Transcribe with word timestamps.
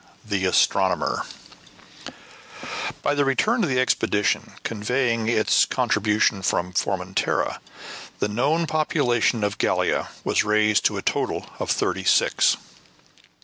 THE 0.25 0.45
ASTRONOMER 0.47 1.27
By 3.03 3.13
the 3.13 3.23
return 3.23 3.63
of 3.63 3.69
the 3.69 3.79
expedition, 3.79 4.53
conveying 4.63 5.27
its 5.29 5.63
contribution 5.65 6.41
from 6.41 6.73
Formentera, 6.73 7.59
the 8.17 8.27
known 8.27 8.65
population 8.65 9.43
of 9.43 9.59
Gallia 9.59 10.09
was 10.23 10.43
raised 10.43 10.85
to 10.85 10.97
a 10.97 11.03
total 11.03 11.45
of 11.59 11.69
thirty 11.69 12.03
six. 12.03 12.57